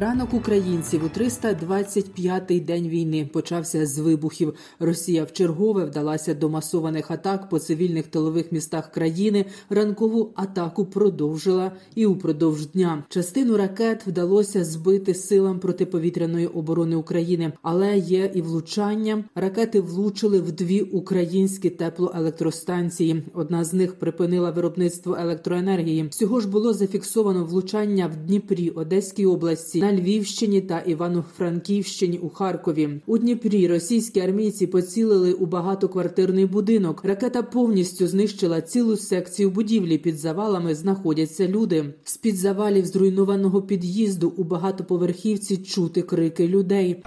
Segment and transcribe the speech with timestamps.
[0.00, 4.54] Ранок українців у 325-й день війни почався з вибухів.
[4.78, 9.44] Росія вчергове вдалася до масованих атак по цивільних тилових містах країни.
[9.70, 13.04] Ранкову атаку продовжила і упродовж дня.
[13.08, 19.24] Частину ракет вдалося збити силам протиповітряної оборони України, але є і влучання.
[19.34, 23.22] Ракети влучили в дві українські теплоелектростанції.
[23.34, 26.08] Одна з них припинила виробництво електроенергії.
[26.10, 33.00] Всього ж було зафіксовано влучання в Дніпрі, Одеській області Львівщині та Івано-Франківщині у Харкові.
[33.06, 37.04] У Дніпрі російські армійці поцілили у багатоквартирний будинок.
[37.04, 39.98] Ракета повністю знищила цілу секцію будівлі.
[39.98, 41.94] Під завалами знаходяться люди.
[42.04, 47.02] З під завалів зруйнованого під'їзду у багатоповерхівці чути крики людей.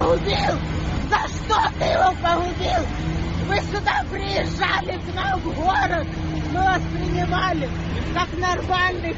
[0.00, 0.56] Убил!
[1.10, 1.78] За что
[3.70, 6.06] сюда приезжали к нам в город,
[6.52, 7.68] мы вас принимали
[8.14, 9.16] как нормальных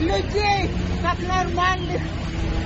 [0.00, 0.70] людей,
[1.02, 2.00] как нормальных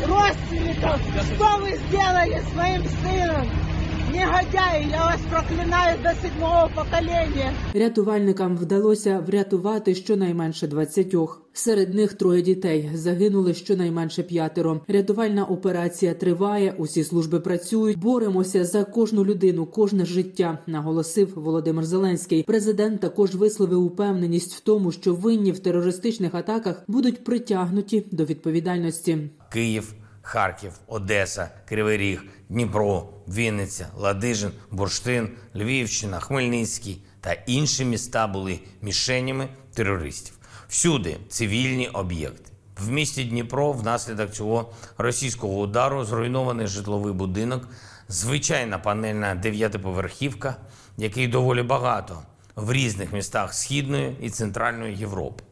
[0.07, 1.01] родственников.
[1.35, 3.66] Что вы сделали с моим сыном?
[4.13, 7.53] Негодяи, я вас проклинаю до седьмого поколения.
[7.75, 11.15] Рятувальникам вдалося врятувати щонайменше 20.
[11.53, 14.81] Серед них троє дітей загинули щонайменше п'ятеро.
[14.89, 16.75] Рятувальна операція триває.
[16.79, 17.99] Усі служби працюють.
[17.99, 20.59] Боремося за кожну людину, кожне життя.
[20.67, 22.43] Наголосив Володимир Зеленський.
[22.43, 29.19] Президент також висловив упевненість в тому, що винні в терористичних атаках будуть притягнуті до відповідальності.
[29.53, 29.95] Київ,
[30.27, 39.49] Харків, Одеса, Кривий Ріг, Дніпро, Вінниця, Ладижин, Бурштин, Львівщина, Хмельницький та інші міста були мішенями
[39.75, 40.39] терористів.
[40.69, 42.53] Всюди цивільні об'єкти.
[42.79, 47.69] В місті Дніпро внаслідок цього російського удару зруйнований житловий будинок,
[48.09, 50.57] звичайна панельна дев'ятиповерхівка,
[50.97, 52.23] який доволі багато
[52.57, 55.45] в різних містах Східної і Центральної Європи.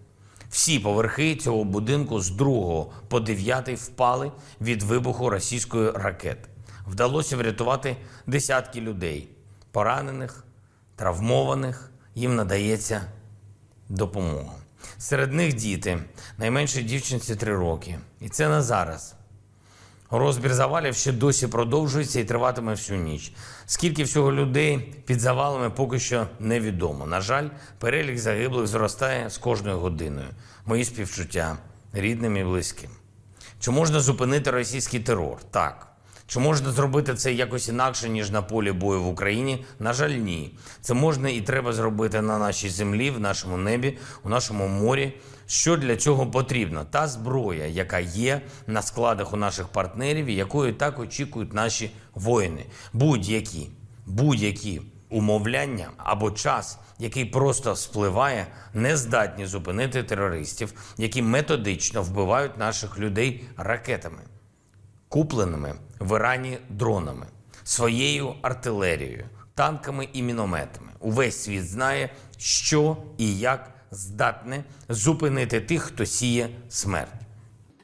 [0.54, 6.48] Всі поверхи цього будинку з 2 по 9 впали від вибуху російської ракети.
[6.86, 9.28] Вдалося врятувати десятки людей,
[9.70, 10.44] поранених,
[10.96, 11.90] травмованих.
[12.14, 13.02] Їм надається
[13.88, 14.52] допомога.
[14.98, 15.98] Серед них діти,
[16.38, 17.98] найменшій дівчинці 3 роки.
[18.20, 19.14] І це на зараз.
[20.10, 23.32] Розбір завалів ще досі продовжується і триватиме всю ніч.
[23.66, 27.06] Скільки всього людей під завалами поки що невідомо.
[27.06, 27.48] На жаль,
[27.78, 30.28] перелік загиблих зростає з кожною годиною.
[30.66, 31.58] Мої співчуття
[31.92, 32.90] рідним і близьким.
[33.60, 35.38] Чи можна зупинити російський терор?
[35.50, 35.93] Так.
[36.26, 39.64] Чи можна зробити це якось інакше, ніж на полі бою в Україні?
[39.78, 40.58] На жаль, ні.
[40.80, 45.12] Це можна і треба зробити на нашій землі, в нашому небі, у нашому морі.
[45.46, 46.84] Що для цього потрібно?
[46.90, 52.64] Та зброя, яка є на складах у наших партнерів, і якої так очікують наші воїни.
[52.92, 53.68] Будь-які,
[54.06, 54.80] будь-які
[55.10, 63.44] умовляння або час, який просто спливає, не здатні зупинити терористів, які методично вбивають наших людей
[63.56, 64.18] ракетами
[65.14, 67.26] купленими в Ірані дронами,
[67.64, 70.88] своєю артилерією, танками і мінометами.
[71.00, 77.23] Увесь світ знає, що і як здатне зупинити тих, хто сіє смерть.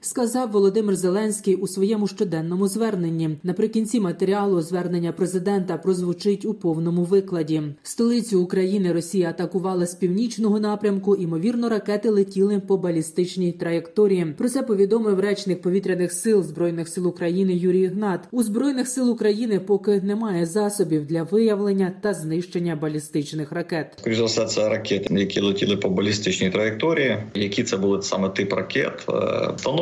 [0.02, 3.30] Сказав Володимир Зеленський у своєму щоденному зверненні.
[3.42, 7.62] Наприкінці матеріалу звернення президента прозвучить у повному викладі.
[7.82, 11.16] Столицю України Росія атакувала з північного напрямку.
[11.16, 14.34] Імовірно, ракети летіли по балістичній траєкторії.
[14.38, 18.20] Про це повідомив речник повітряних сил збройних сил України Юрій Гнат.
[18.30, 23.86] У збройних сил України поки немає засобів для виявлення та знищення балістичних ракет.
[23.98, 27.16] Скоріше за це ракети, які летіли по балістичній траєкторії.
[27.34, 29.06] Які це були саме тип ракет?
[29.08, 29.12] Е,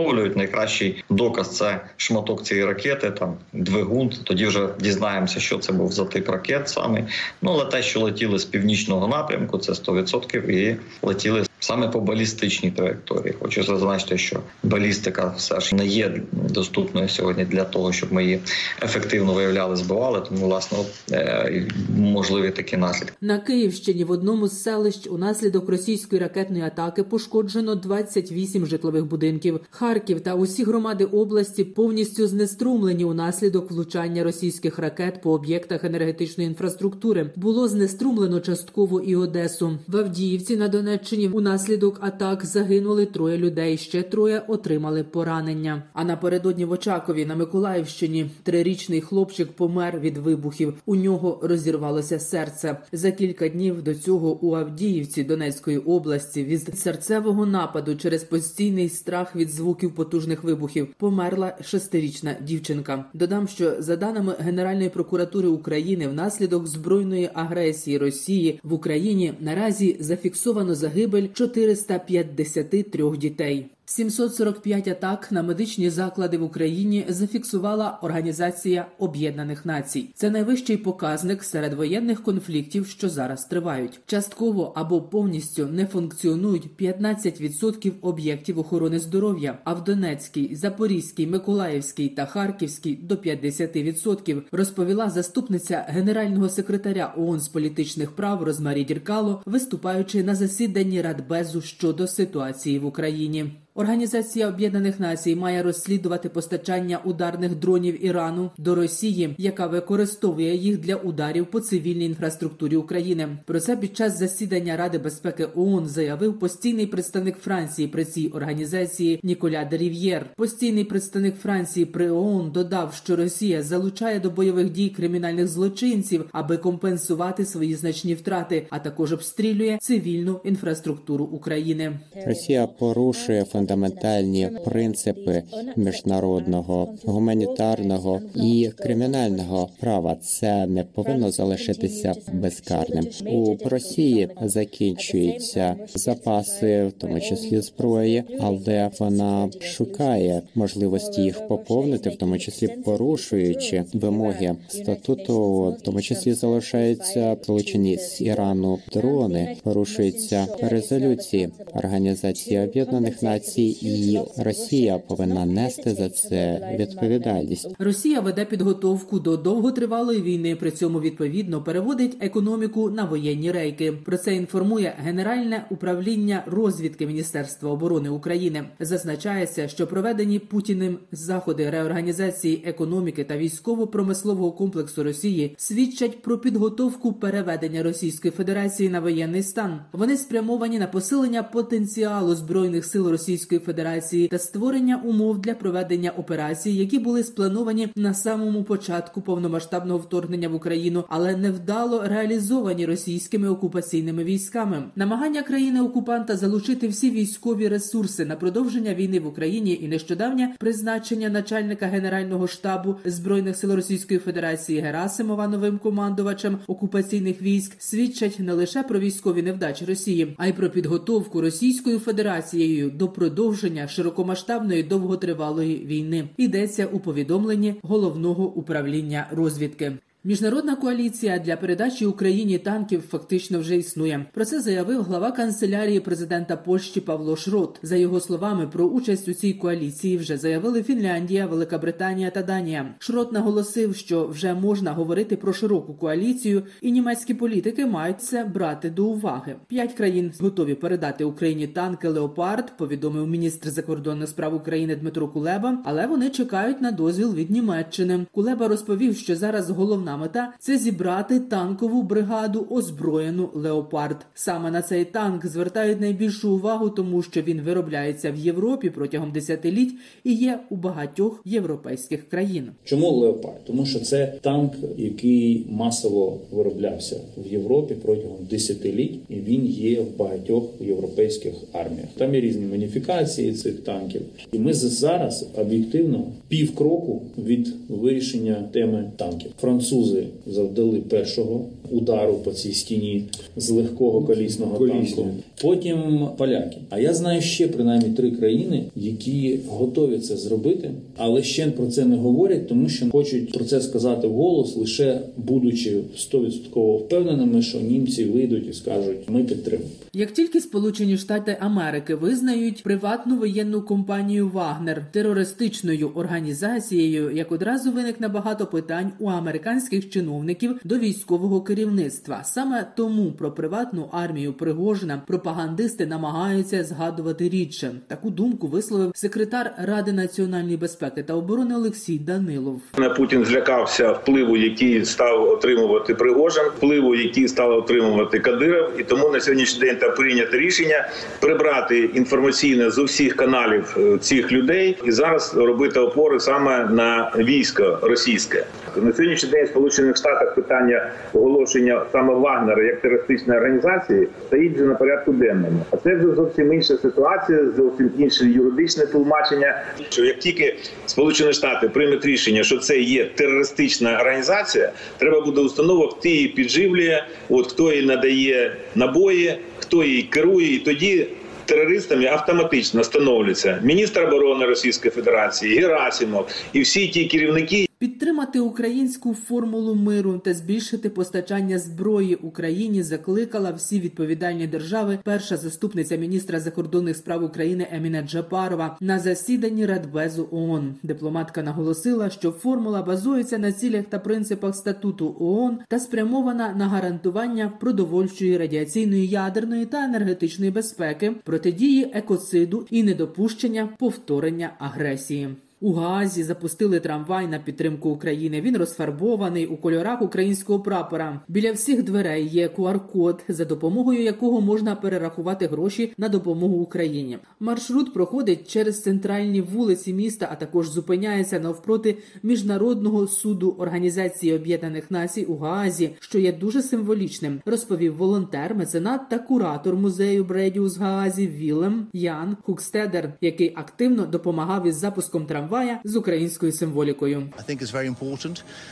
[0.08, 1.56] Встановлюють найкращий доказ.
[1.56, 4.10] Це шматок цієї ракети, там двигун.
[4.24, 7.06] Тоді вже дізнаємося, що це був за тип ракет саме.
[7.42, 12.70] Ну але те, що летіли з північного напрямку, це 100% і летіли саме по балістичній
[12.70, 13.34] траєкторії.
[13.40, 18.40] Хочу зазначити, що балістика все ж не є доступною сьогодні для того, щоб ми її
[18.82, 20.22] ефективно виявляли, збивали.
[20.28, 20.78] Тому власне
[21.12, 21.66] е,
[21.96, 23.12] можливі такі наслідки.
[23.20, 29.60] На Київщині в одному з селищ унаслідок російської ракетної атаки пошкоджено 28 житлових будинків.
[29.70, 36.48] Харків Харків та усі громади області повністю знеструмлені унаслідок влучання російських ракет по об'єктах енергетичної
[36.48, 37.30] інфраструктури.
[37.36, 39.78] Було знеструмлено частково і Одесу.
[39.88, 43.76] В Авдіївці на Донеччині унаслідок атак загинули троє людей.
[43.76, 45.82] Ще троє отримали поранення.
[45.92, 50.74] А напередодні в Очакові на Миколаївщині трирічний хлопчик помер від вибухів.
[50.86, 52.76] У нього розірвалося серце.
[52.92, 59.36] За кілька днів до цього у Авдіївці Донецької області від серцевого нападу через постійний страх
[59.36, 63.04] від звуків потужних вибухів померла шестирічна дівчинка.
[63.14, 70.74] Додам, що за даними Генеральної прокуратури України, внаслідок збройної агресії Росії в Україні наразі зафіксовано
[70.74, 73.70] загибель 453 дітей.
[73.88, 80.08] 745 атак на медичні заклади в Україні зафіксувала Організація Об'єднаних Націй.
[80.14, 84.00] Це найвищий показник серед воєнних конфліктів, що зараз тривають.
[84.06, 89.58] Частково або повністю не функціонують 15% об'єктів охорони здоров'я.
[89.64, 97.48] А в Донецькій, Запорізькій, Миколаївській та Харківській до 50%, розповіла заступниця генерального секретаря ООН з
[97.48, 103.52] політичних прав Розмарі Діркало, виступаючи на засіданні Радбезу щодо ситуації в Україні.
[103.78, 110.96] Організація Об'єднаних Націй має розслідувати постачання ударних дронів Ірану до Росії, яка використовує їх для
[110.96, 113.28] ударів по цивільній інфраструктурі України.
[113.44, 119.20] Про це під час засідання Ради безпеки ООН заявив постійний представник Франції при цій організації
[119.22, 120.26] Ніколя Дерів'єр.
[120.36, 126.56] Постійний представник Франції при ООН додав, що Росія залучає до бойових дій кримінальних злочинців, аби
[126.56, 132.00] компенсувати свої значні втрати, а також обстрілює цивільну інфраструктуру України.
[132.26, 135.42] Росія порушує фундаментальні принципи
[135.76, 140.16] міжнародного гуманітарного і кримінального права.
[140.22, 143.06] Це не повинно залишитися безкарним.
[143.26, 152.16] У Росії закінчуються запаси, в тому числі зброї, але вона шукає можливості їх поповнити, в
[152.16, 161.48] тому числі порушуючи вимоги статуту, в тому числі залишаються залучені з Ірану дрони, порушуються резолюції
[161.74, 167.74] Організації Об'єднаних Націй, і Росія повинна нести за це відповідальність.
[167.78, 170.56] Росія веде підготовку до довготривалої війни.
[170.56, 173.92] При цьому відповідно переводить економіку на воєнні рейки.
[173.92, 178.64] Про це інформує Генеральне управління розвідки Міністерства оборони України.
[178.80, 187.82] Зазначається, що проведені Путіним заходи реорганізації економіки та військово-промислового комплексу Росії свідчать про підготовку переведення
[187.82, 189.80] Російської Федерації на воєнний стан.
[189.92, 196.70] Вони спрямовані на посилення потенціалу збройних сил Російської Федерації та створення умов для проведення операцій,
[196.70, 204.24] які були сплановані на самому початку повномасштабного вторгнення в Україну, але невдало реалізовані російськими окупаційними
[204.24, 204.84] військами.
[204.96, 211.28] Намагання країни окупанта залучити всі військові ресурси на продовження війни в Україні і нещодавнє призначення
[211.28, 218.82] начальника генерального штабу збройних сил Російської Федерації Герасимова новим командувачем окупаційних військ свідчать не лише
[218.82, 226.28] про військові невдачі Росії, а й про підготовку Російською Федерацією до продовження широкомасштабної довготривалої війни.
[226.36, 229.92] Йдеться у повідомленні головного управління розвідки.
[230.24, 234.26] Міжнародна коаліція для передачі Україні танків фактично вже існує.
[234.34, 237.78] Про це заявив глава канцелярії президента Польщі Павло Шрот.
[237.82, 242.94] За його словами, про участь у цій коаліції вже заявили Фінляндія, Велика Британія та Данія.
[242.98, 248.90] Шрот наголосив, що вже можна говорити про широку коаліцію, і німецькі політики мають це брати
[248.90, 249.56] до уваги.
[249.66, 252.76] П'ять країн готові передати Україні танки Леопард.
[252.76, 258.26] Повідомив міністр закордонних справ України Дмитро Кулеба, але вони чекають на дозвіл від Німеччини.
[258.32, 264.26] Кулеба розповів, що зараз головна мета це зібрати танкову бригаду озброєну леопард.
[264.34, 269.94] Саме на цей танк звертають найбільшу увагу, тому що він виробляється в Європі протягом десятиліть
[270.24, 272.70] і є у багатьох європейських країн.
[272.84, 273.64] Чому леопард?
[273.66, 280.16] Тому що це танк, який масово вироблявся в Європі протягом десятиліть, і він є в
[280.18, 282.08] багатьох європейських арміях.
[282.16, 289.10] Там є різні маніфікації цих танків, і ми зараз об'єктивно пів кроку від вирішення теми
[289.16, 289.50] танків.
[289.98, 293.24] Французи завдали першого удару по цій стіні
[293.56, 295.26] з легкого колісного танку.
[295.62, 296.76] Потім поляки.
[296.90, 302.04] А я знаю ще принаймні три країни, які готові це зробити, але ще про це
[302.04, 308.24] не говорять, тому що хочуть про це сказати вголос, лише будучи 100% впевненими, що німці
[308.24, 309.90] вийдуть і скажуть, ми підтримуємо.
[310.12, 318.28] Як тільки Сполучені Штати Америки визнають приватну воєнну компанію Вагнер терористичною організацією, як одразу виникне
[318.28, 322.44] багато питань у американських президентських чиновників до військового керівництва.
[322.44, 327.90] Саме тому про приватну армію Пригожина пропагандисти намагаються згадувати рідше.
[328.06, 332.80] Таку думку висловив секретар Ради національної безпеки та оборони Олексій Данилов.
[333.16, 339.40] Путін злякався впливу, який став отримувати Пригожин, впливу, який став отримувати Кадиров, і тому на
[339.40, 341.08] сьогоднішній день та прийнято рішення
[341.40, 347.98] прибрати інформаційне з усіх каналів е, цих людей і зараз робити опори саме на військо
[348.02, 348.64] російське.
[349.02, 354.84] На сьогоднішній день в Сполучених Штатах питання оголошення саме Вагнера як терористичної організації стоїть вже
[354.84, 355.84] на порядку денному.
[355.90, 359.82] А це зовсім інша ситуація, зовсім інше юридичне тлумачення.
[360.10, 360.76] Що як тільки
[361.06, 367.22] Сполучені Штати приймуть рішення, що це є терористична організація, треба буде установок, хто її підживлює,
[367.48, 371.26] от хто їй надає набої, хто її керує, і тоді.
[371.64, 379.94] Терористами автоматично становляться міністр оборони Російської Федерації, Герасимов і всі ті керівники, Підтримати українську формулу
[379.94, 385.18] миру та збільшити постачання зброї Україні закликала всі відповідальні держави.
[385.24, 390.94] Перша заступниця міністра закордонних справ України Еміна Джапарова на засіданні Радбезу ООН.
[391.02, 397.72] Дипломатка наголосила, що формула базується на цілях та принципах статуту ООН та спрямована на гарантування
[397.80, 405.48] продовольчої радіаційної ядерної та енергетичної безпеки, протидії екоциду і недопущення повторення агресії.
[405.80, 408.60] У Гаазі запустили трамвай на підтримку України.
[408.60, 411.40] Він розфарбований у кольорах українського прапора.
[411.48, 417.38] Біля всіх дверей є QR-код, за допомогою якого можна перерахувати гроші на допомогу Україні.
[417.60, 425.44] Маршрут проходить через центральні вулиці міста, а також зупиняється навпроти міжнародного суду Організації Об'єднаних Націй
[425.44, 427.60] у Гаазі, що є дуже символічним.
[427.66, 434.96] Розповів волонтер, меценат та куратор музею Бредіус Гаазі Вілем Ян Хукстедер, який активно допомагав із
[434.96, 437.42] запуском трамвая з українською символікою.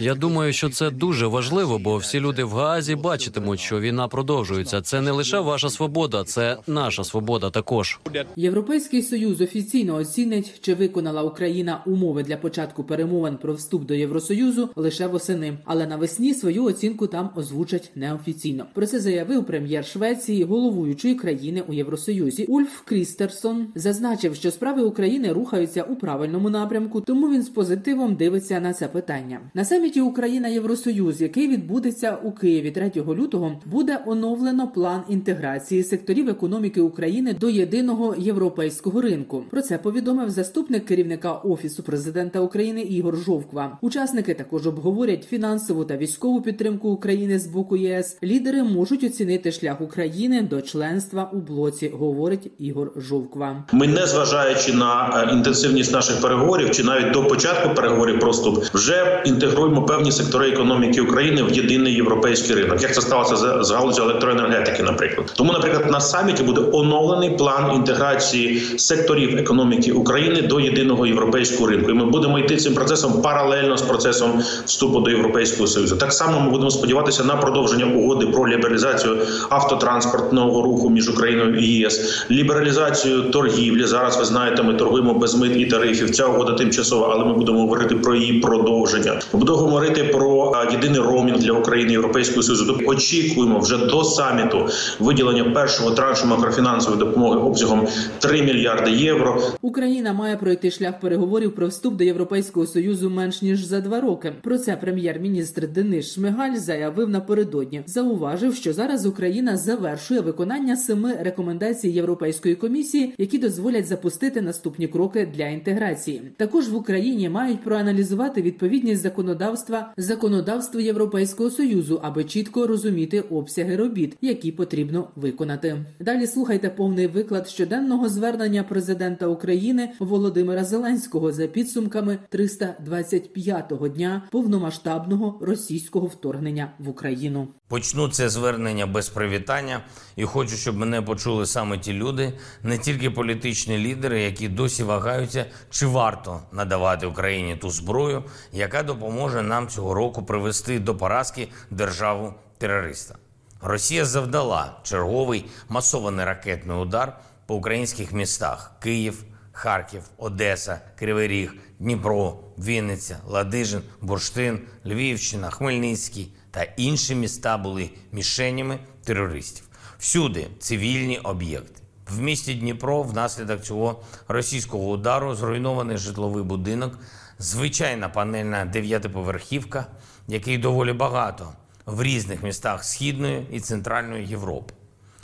[0.00, 4.80] Я думаю, що це дуже важливо, бо всі люди в Гаазі бачитимуть, що війна продовжується.
[4.80, 8.00] Це не лише ваша свобода, це наша свобода також.
[8.36, 14.68] Європейський союз офіційно оцінить, чи виконала Україна умови для початку перемовин про вступ до Євросоюзу
[14.76, 18.66] лише восени, але навесні свою оцінку там озвучать неофіційно.
[18.74, 23.66] Про це заявив прем'єр Швеції, головуючої країни у Євросоюзі Ульф Крістерсон.
[23.74, 26.65] Зазначив, що справи України рухаються у правильному напрямку,
[27.06, 29.40] тому він з позитивом дивиться на це питання.
[29.54, 36.28] На саміті Україна Євросоюз, який відбудеться у Києві 3 лютого, буде оновлено план інтеграції секторів
[36.28, 39.44] економіки України до єдиного європейського ринку.
[39.50, 43.78] Про це повідомив заступник керівника офісу президента України Ігор Жовква.
[43.80, 48.18] Учасники також обговорять фінансову та військову підтримку України з боку ЄС.
[48.22, 53.64] Лідери можуть оцінити шлях України до членства у блоці, говорить Ігор Жовква.
[53.72, 58.64] Ми, не зважаючи на е, інтенсивність наших переговорів, чи навіть до початку переговорів про вступ,
[58.74, 62.82] вже інтегруємо певні сектори економіки України в єдиний європейський ринок.
[62.82, 65.32] Як це сталося з галузі електроенергетики, наприклад.
[65.36, 71.90] Тому, наприклад, на саміті буде оновлений план інтеграції секторів економіки України до єдиного європейського ринку.
[71.90, 75.96] І ми будемо йти цим процесом паралельно з процесом вступу до європейського союзу.
[75.96, 81.66] Так само ми будемо сподіватися на продовження угоди про лібералізацію автотранспортного руху між Україною і
[81.66, 83.86] ЄС, лібералізацію торгівлі.
[83.86, 86.10] Зараз ви знаєте, ми торгуємо без мит і тарифів.
[86.10, 89.20] Ця угода тимчасова, але ми будемо говорити про її продовження.
[89.32, 92.64] Ми будемо говорити про єдиний роумінг для України Європейського союзу.
[92.66, 94.66] Тобто очікуємо вже до саміту
[95.00, 97.86] виділення першого траншу макрофінансової допомоги обсягом
[98.18, 99.42] 3 мільярди євро.
[99.62, 104.32] Україна має пройти шлях переговорів про вступ до Європейського союзу менш ніж за два роки.
[104.42, 107.82] Про це прем'єр-міністр Денис Шмигаль заявив напередодні.
[107.86, 115.28] Зауважив, що зараз Україна завершує виконання семи рекомендацій Європейської комісії, які дозволять запустити наступні кроки
[115.36, 116.22] для інтеграції.
[116.36, 124.16] Також в Україні мають проаналізувати відповідність законодавства законодавству Європейського союзу, аби чітко розуміти обсяги робіт,
[124.20, 125.76] які потрібно виконати.
[126.00, 135.38] Далі слухайте повний виклад щоденного звернення президента України Володимира Зеленського за підсумками 325-го дня повномасштабного
[135.40, 137.48] російського вторгнення в Україну.
[137.68, 139.84] Почну це звернення без привітання
[140.16, 142.32] і хочу, щоб мене почули саме ті люди,
[142.62, 149.42] не тільки політичні лідери, які досі вагаються, чи варто надавати Україні ту зброю, яка допоможе
[149.42, 153.14] нам цього року привести до поразки державу терориста.
[153.60, 162.38] Росія завдала черговий масований ракетний удар по українських містах: Київ, Харків, Одеса, Кривий Ріг, Дніпро,
[162.58, 169.64] Вінниця, Ладижин, Бурштин, Львівщина, Хмельницький та інші міста були мішенями терористів.
[169.98, 171.82] Всюди цивільні об'єкти.
[172.10, 176.98] В місті Дніпро внаслідок цього російського удару зруйнований житловий будинок,
[177.38, 179.86] звичайна панельна дев'ятиповерхівка,
[180.28, 181.52] яких доволі багато
[181.86, 184.74] в різних містах Східної і Центральної Європи.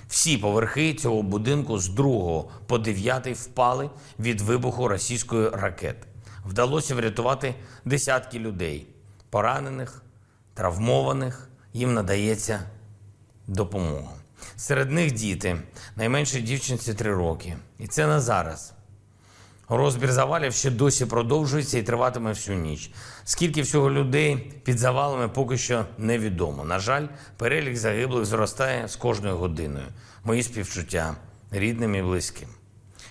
[0.08, 6.06] Всі поверхи цього будинку з 2 по 9 впали від вибуху російської ракети.
[6.44, 8.86] Вдалося врятувати десятки людей,
[9.30, 10.02] поранених,
[10.54, 11.48] травмованих.
[11.72, 12.60] Їм надається
[13.46, 14.12] допомога.
[14.56, 15.56] Серед них діти,
[15.96, 17.56] найменшій дівчинці 3 роки.
[17.78, 18.72] І це не зараз.
[19.68, 22.90] Розбір завалів ще досі продовжується і триватиме всю ніч.
[23.24, 26.64] Скільки всього людей під завалами поки що невідомо.
[26.64, 27.06] На жаль,
[27.36, 29.86] перелік загиблих зростає з кожною годиною.
[30.24, 31.16] Мої співчуття
[31.50, 32.48] рідним і близьким.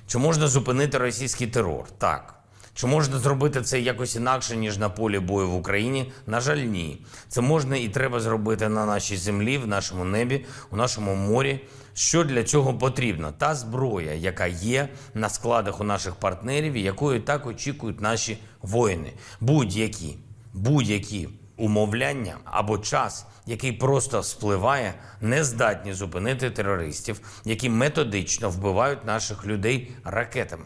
[0.07, 1.86] Чи можна зупинити російський терор?
[1.98, 2.40] Так.
[2.74, 6.12] Чи можна зробити це якось інакше, ніж на полі бою в Україні?
[6.28, 7.06] На жаль, ні.
[7.28, 11.60] Це можна і треба зробити на нашій землі, в нашому небі, у нашому морі.
[11.94, 13.34] Що для цього потрібно?
[13.38, 19.13] Та зброя, яка є на складах у наших партнерів, і якої так очікують наші воїни.
[19.40, 20.18] Будь-які,
[20.54, 29.46] будь-які умовляння або час, який просто спливає, не здатні зупинити терористів, які методично вбивають наших
[29.46, 30.66] людей ракетами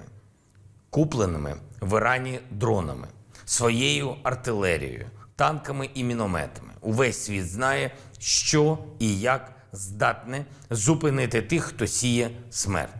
[0.95, 3.07] купленими в Ірані дронами,
[3.45, 6.69] своєю артилерією, танками і мінометами.
[6.81, 12.95] Увесь світ знає, що і як здатне зупинити тих, хто сіє смерть.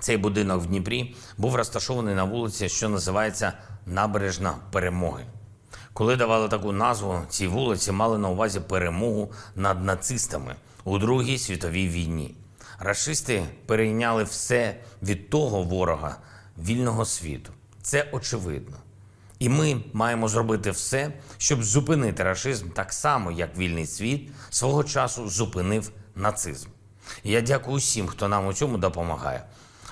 [0.00, 3.52] Цей будинок в Дніпрі був розташований на вулиці, що називається
[3.86, 5.24] Набережна Перемоги.
[5.92, 10.54] Коли давали таку назву, ці вулиці мали на увазі перемогу над нацистами
[10.84, 12.34] у Другій світовій війні.
[12.78, 16.16] Рашисти перейняли все від того ворога
[16.58, 17.52] вільного світу.
[17.82, 18.76] Це очевидно.
[19.38, 25.28] І ми маємо зробити все, щоб зупинити рашизм так само, як вільний світ свого часу
[25.28, 26.68] зупинив нацизм.
[27.24, 29.44] І я дякую усім, хто нам у цьому допомагає.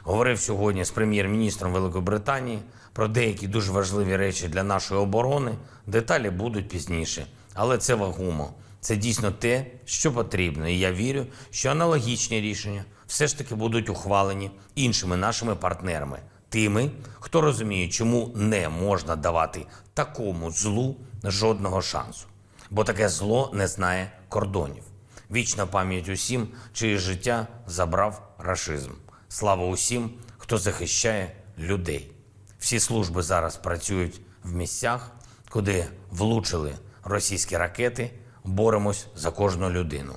[0.02, 2.58] Говорив сьогодні з прем'єр-міністром Великої Британії
[2.92, 5.54] про деякі дуже важливі речі для нашої оборони.
[5.86, 8.54] Деталі будуть пізніше, але це вагомо.
[8.80, 10.68] Це дійсно те, що потрібно.
[10.68, 16.18] І я вірю, що аналогічні рішення все ж таки будуть ухвалені іншими нашими партнерами,
[16.48, 22.26] тими, хто розуміє, чому не можна давати такому злу жодного шансу.
[22.70, 24.82] Бо таке зло не знає кордонів.
[25.30, 28.90] Вічна пам'ять усім, чиє життя забрав рашизм.
[29.28, 32.12] Слава усім, хто захищає людей.
[32.58, 35.10] Всі служби зараз працюють в місцях,
[35.48, 36.74] куди влучили
[37.04, 38.10] російські ракети.
[38.44, 40.14] Боремось за кожну людину.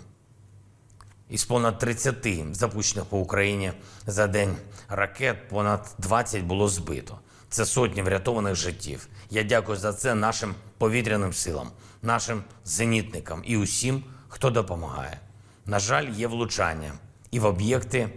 [1.29, 3.71] Із понад 30 запущених по Україні
[4.07, 4.55] за день
[4.87, 7.19] ракет, понад 20 було збито.
[7.49, 9.07] Це сотні врятованих життів.
[9.29, 11.69] Я дякую за це нашим повітряним силам,
[12.01, 15.19] нашим зенітникам і усім, хто допомагає.
[15.65, 16.93] На жаль, є влучання
[17.31, 18.09] і в об'єкти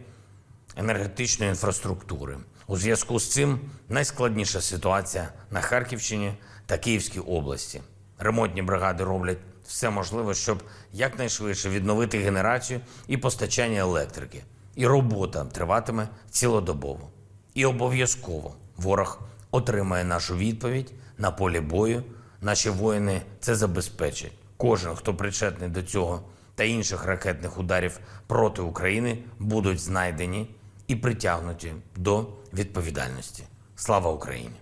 [0.77, 2.37] енергетичної інфраструктури.
[2.66, 6.35] У зв'язку з цим найскладніша ситуація на Харківщині
[6.66, 7.81] та Київській області.
[8.18, 14.44] Ремонтні бригади роблять все можливе, щоб якнайшвидше відновити генерацію і постачання електрики.
[14.75, 17.09] І робота триватиме цілодобово.
[17.55, 19.20] І обов'язково ворог
[19.51, 22.03] отримає нашу відповідь на полі бою.
[22.40, 24.33] Наші воїни це забезпечать.
[24.57, 26.22] Кожен, хто причетний до цього
[26.55, 30.55] та інших ракетних ударів проти України, будуть знайдені
[30.87, 33.44] і притягнуті до відповідальності.
[33.77, 34.62] Слава Україні!